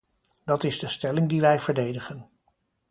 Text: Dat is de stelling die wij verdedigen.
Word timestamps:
Dat 0.45 0.63
is 0.63 0.79
de 0.79 0.87
stelling 0.87 1.29
die 1.29 1.41
wij 1.41 1.59
verdedigen. 1.59 2.29